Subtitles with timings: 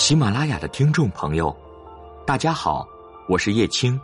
[0.00, 1.54] 喜马拉雅的听众朋友，
[2.26, 2.88] 大家好，
[3.28, 4.00] 我是叶青。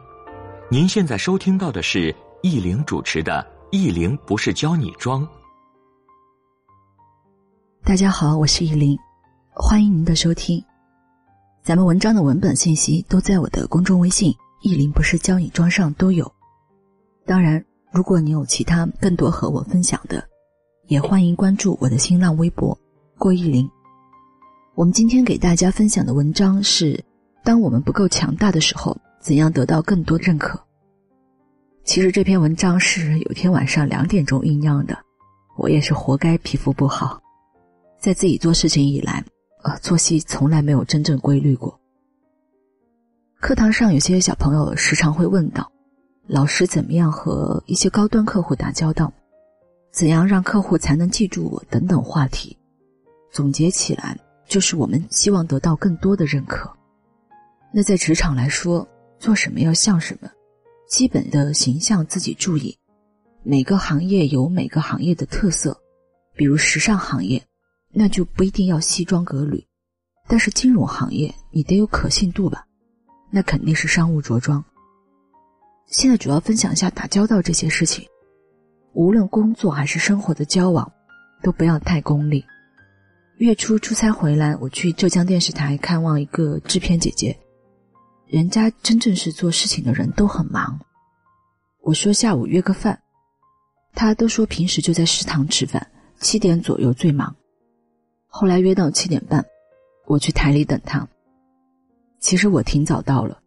[0.68, 5.26] 您现在收听到的是易玲主持的《易玲不是教你装》。
[7.82, 8.94] 大家好，我是易玲，
[9.54, 10.62] 欢迎您的收听。
[11.62, 16.30] 咱们文章的文本信息都在我的公众微信“易玲不是教你装”上都有。
[17.24, 20.22] 当然，如果你有其他更多和我分享的，
[20.88, 22.78] 也欢迎关注我的新浪微博
[23.16, 23.66] “郭易玲”。
[24.76, 27.02] 我们今天给大家分享的文章是：
[27.42, 30.60] 当我们不够强大的时候，怎样得到更多认可？
[31.82, 34.94] 其实这篇文章是有天晚上两点钟酝酿的，
[35.56, 37.18] 我也是活该皮肤不好，
[37.98, 39.24] 在自己做事情以来，
[39.62, 41.80] 呃，作息从来没有真正规律过。
[43.40, 45.72] 课堂上有些小朋友时常会问到：
[46.26, 49.10] 老师怎么样和一些高端客户打交道？
[49.90, 51.64] 怎样让客户才能记住我？
[51.70, 52.54] 等等话题，
[53.32, 54.14] 总结起来。
[54.48, 56.72] 就是我们希望得到更多的认可。
[57.72, 58.86] 那在职场来说，
[59.18, 60.30] 做什么要像什么，
[60.88, 62.76] 基本的形象自己注意。
[63.42, 65.78] 每个行业有每个行业的特色，
[66.34, 67.42] 比如时尚行业，
[67.92, 69.58] 那就不一定要西装革履；
[70.26, 72.66] 但是金融行业，你得有可信度吧，
[73.30, 74.64] 那肯定是商务着装。
[75.86, 78.04] 现在主要分享一下打交道这些事情，
[78.94, 80.90] 无论工作还是生活的交往，
[81.42, 82.44] 都不要太功利。
[83.38, 87.38] 月初出差回来，我去浙江电视台看望一个制片姐姐，
[88.26, 90.80] 人家真正是做事情的人都很忙。
[91.82, 92.98] 我说下午约个饭，
[93.92, 95.86] 他都说平时就在食堂吃饭，
[96.18, 97.36] 七点左右最忙。
[98.26, 99.44] 后来约到七点半，
[100.06, 101.06] 我去台里等他。
[102.18, 103.38] 其实我挺早到了，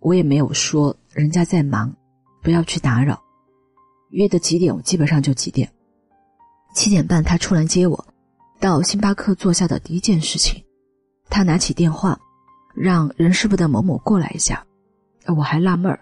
[0.00, 1.94] 我也没有说人家在忙，
[2.42, 3.22] 不要去打扰。
[4.12, 5.70] 约的几点，我基本上就几点。
[6.74, 8.06] 七点半他出来接我。
[8.58, 10.62] 到星巴克坐下的第一件事情，
[11.28, 12.18] 他拿起电话，
[12.74, 14.64] 让人事部的某某过来一下。
[15.26, 16.00] 我还纳闷儿，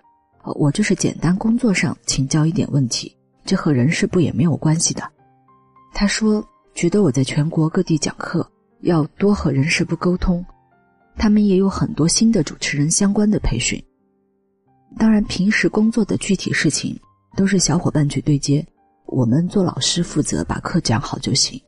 [0.55, 5.03] 我就是简单工作上请教一点问题，这和人事部也没有关系的。
[5.93, 8.49] 他说觉得我在全国各地讲课，
[8.81, 10.45] 要多和人事部沟通，
[11.17, 13.83] 他们也有很多新的主持人相关的培训。
[14.97, 16.99] 当然，平时工作的具体事情
[17.37, 18.65] 都是小伙伴去对接，
[19.07, 21.61] 我们做老师负责把课讲好就行。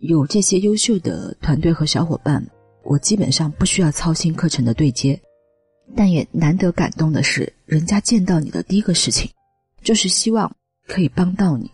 [0.00, 2.44] 有这些优秀的团队和小伙伴，
[2.82, 5.18] 我基本上不需要操心课程的对接，
[5.96, 9.30] 但也难得感动的是，人家见到你的第一个事情，
[9.82, 10.54] 就是希望
[10.86, 11.70] 可以帮到你。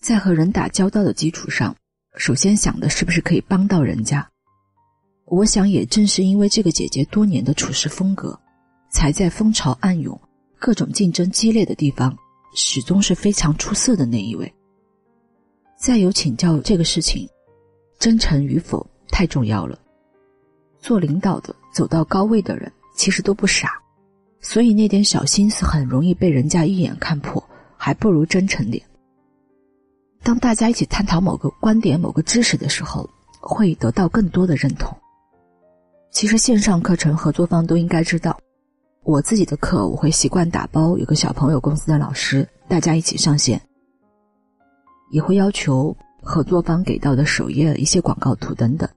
[0.00, 1.74] 在和人打交道的基础上，
[2.16, 4.26] 首先想的是不是可以帮到人家。
[5.26, 8.38] 我想，也正是因为这个姐姐多年的处事风格，
[8.90, 10.18] 才在风潮暗涌、
[10.58, 12.16] 各种竞争激烈的地方，
[12.54, 14.50] 始终是非常出色的那一位。
[15.84, 17.28] 再有请教这个事情，
[17.98, 19.78] 真诚与否太重要了。
[20.80, 23.78] 做领导的走到高位的人其实都不傻，
[24.40, 27.46] 所以那点小心思很容易被人家一眼看破，
[27.76, 28.82] 还不如真诚点。
[30.22, 33.06] 当大家一起探讨某个观点、某个知识的时候，
[33.38, 34.90] 会得到更多的认同。
[36.10, 38.40] 其实线上课程合作方都应该知道，
[39.02, 43.60] 我自己的课我会习惯打包，有个小朋友公司的老师，大家一起上线。
[45.14, 48.88] 也会要求合作方给到的首页一些广告图等等。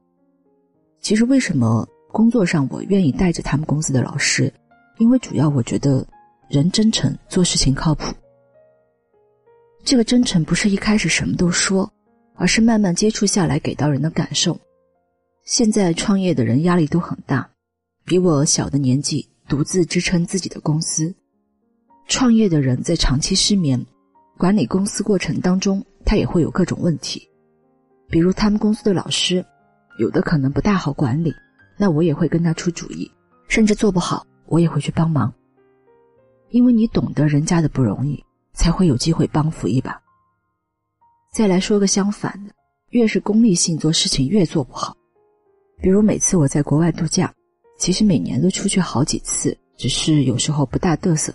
[0.99, 4.51] 其实为什么工作上我愿意带着他们公司的老师？
[4.97, 6.03] 因为主要我觉得
[6.49, 8.11] 人真诚，做事情靠谱。
[9.83, 11.87] 这个真诚不是一开始什么都说，
[12.33, 14.59] 而是慢慢接触下来给到人的感受。
[15.43, 17.47] 现在创业的人压力都很大，
[18.05, 21.13] 比我小的年纪独自支撑自己的公司，
[22.07, 23.85] 创业的人在长期失眠，
[24.37, 25.83] 管理公司过程当中。
[26.09, 27.29] 他也会有各种问题，
[28.09, 29.45] 比如他们公司的老师，
[29.99, 31.33] 有的可能不大好管理，
[31.75, 33.11] 那我也会跟他出主意，
[33.49, 35.33] 甚至做不好，我也会去帮忙。
[36.49, 40.01] 因为你懂得人家的不容易，才会有机会帮扶一把。
[41.33, 42.53] 再来说个相反的，
[42.91, 44.95] 越是功利性做事情越做不好。
[45.81, 47.33] 比如每次我在国外度假，
[47.77, 51.33] 其实每年都出去好几次，只是有时候不大嘚瑟。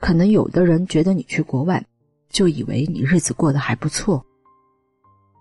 [0.00, 1.80] 可能有的人觉得你去国外。
[2.34, 4.22] 就以为你日子过得还不错。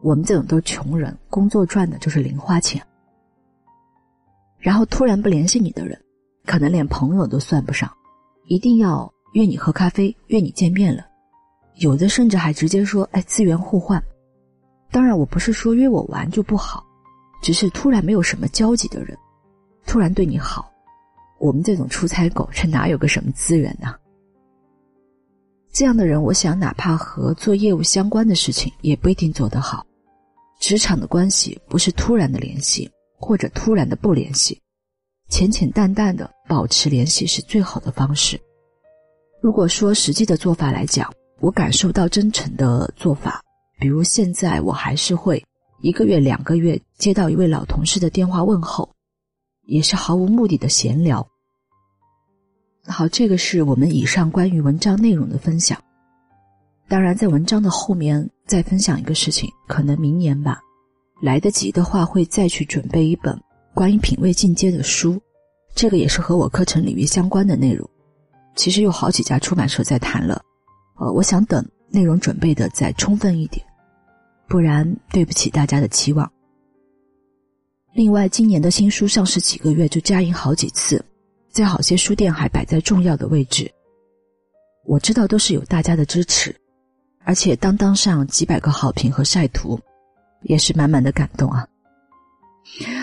[0.03, 2.85] 我们这种都是穷人，工作赚的就是零花钱。
[4.59, 5.99] 然后突然不联系你的人，
[6.45, 7.91] 可能连朋友都算不上，
[8.45, 11.03] 一定要约你喝咖啡，约你见面了。
[11.77, 14.01] 有的甚至还直接说：“哎，资源互换。”
[14.91, 16.85] 当然，我不是说约我玩就不好，
[17.41, 19.17] 只是突然没有什么交集的人，
[19.87, 20.71] 突然对你好，
[21.39, 23.95] 我们这种出差狗这哪有个什么资源呢？
[25.73, 29.83] 这样的人，我想哪怕和做业务相关的事情，也不一定做得好。
[30.59, 32.87] 职场的关系不是突然的联系，
[33.17, 34.61] 或者突然的不联系，
[35.29, 38.39] 浅浅淡淡的保持联系是最好的方式。
[39.41, 43.41] 如果说实际的做法来讲，我感受到真诚的做法，
[43.79, 45.43] 比如现在我还是会
[45.81, 48.87] 一个月、两个月接到一位老同事的电话问候，
[49.63, 51.27] 也是毫无目的的闲聊。
[52.85, 55.81] 好，这个是我们以上关于文章内容的分享。
[56.89, 60.59] 当然，在文章的后面再分享一个事情，可能明年吧，
[61.21, 63.39] 来得及的话会再去准备一本
[63.73, 65.19] 关于品味进阶的书，
[65.73, 67.89] 这个也是和我课程领域相关的内容。
[68.55, 70.41] 其实有好几家出版社在谈了，
[70.99, 73.65] 呃，我想等内容准备的再充分一点，
[74.47, 76.29] 不然对不起大家的期望。
[77.93, 81.03] 另外，今年的新书上市几个月就加印好几次。
[81.53, 83.71] 在好些书店还摆在重要的位置，
[84.85, 86.53] 我知道都是有大家的支持，
[87.23, 89.79] 而且当当上几百个好评和晒图，
[90.41, 91.67] 也是满满的感动啊！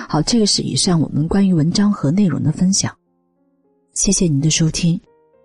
[0.09, 2.93] 好，这个是以上我们关于文章和内容的分享，
[3.95, 5.01] 谢谢您的收听，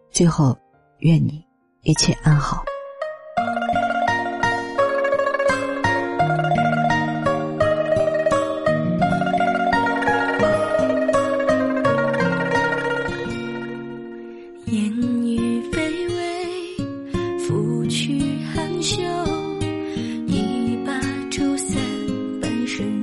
[0.10, 0.58] 最后
[1.02, 1.46] 愿你
[1.84, 2.66] 一切安好。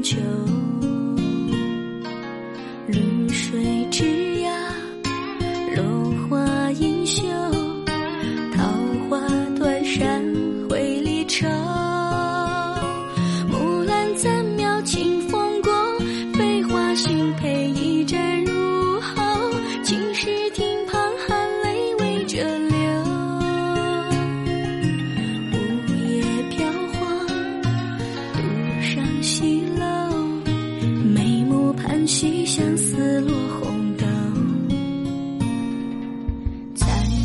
[0.03, 0.42] 秋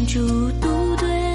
[0.08, 0.20] 烛
[0.62, 1.27] 独对。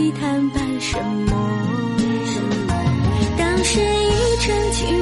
[0.00, 0.96] 你坦白什
[1.28, 1.96] 么？
[3.36, 4.97] 当时一场情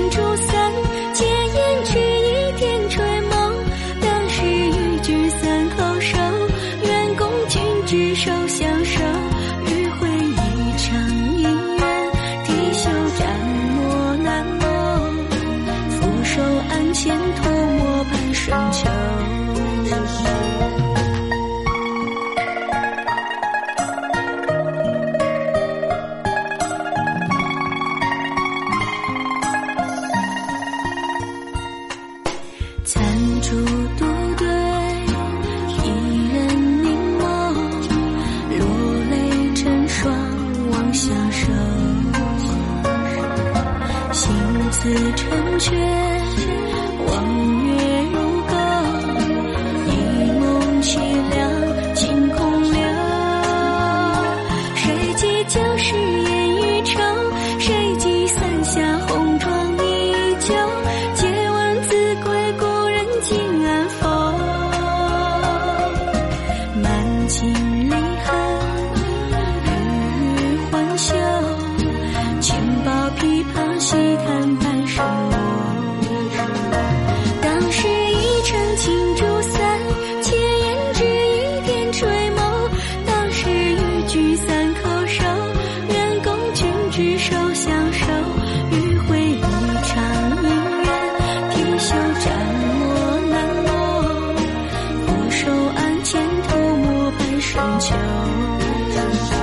[97.78, 99.36] 秋